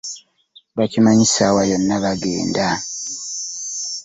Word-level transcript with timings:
Bakimanyi 0.77 1.25
ssaawa 1.29 1.61
yonna 1.71 1.95
bagenda. 2.03 2.67